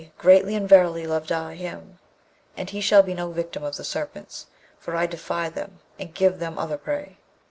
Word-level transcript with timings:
greatly 0.17 0.55
and 0.55 0.67
verily 0.67 1.05
love 1.05 1.31
I 1.31 1.53
him; 1.53 1.99
and 2.57 2.71
he 2.71 2.81
shall 2.81 3.03
be 3.03 3.13
no 3.13 3.31
victim 3.31 3.63
of 3.63 3.75
the 3.77 3.83
Serpents, 3.83 4.47
for 4.79 4.95
I 4.95 5.05
defy 5.05 5.47
them 5.47 5.77
and 5.99 6.11
give 6.11 6.39
them 6.39 6.57
other 6.57 6.79
prey.' 6.79 7.19